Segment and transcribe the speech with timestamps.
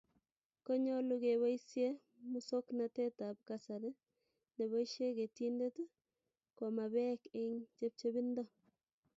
[0.65, 1.87] konyolu keboisye
[2.31, 3.91] musoknatetab kasari
[4.55, 5.75] ne boisye ketindet
[6.57, 8.43] komaa beek eng chepchebindo.